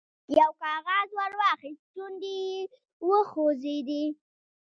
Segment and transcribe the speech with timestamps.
[0.39, 2.59] یو کاغذ ور واخیست، شونډې یې
[3.09, 4.05] وخوځېدې.